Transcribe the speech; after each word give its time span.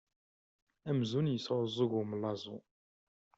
Amzun 0.89 1.27
yesεuẓẓug 1.31 1.91
umellaẓu! 1.99 2.59